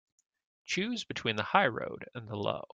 [0.65, 2.67] Choose between the high road and the low.